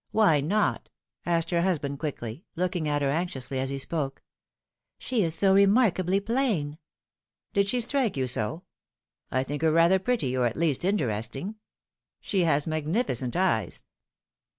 [0.09, 0.89] "Why not?"
[1.27, 4.23] asked her husband quickly, looking at her anxiously as he spoke."
[4.97, 6.79] She is so remarkably plain.""
[7.53, 8.63] Did she strike you so?
[9.29, 11.53] I think her rather pretty, or at least interesting.
[12.19, 13.83] She has magnificent eyes."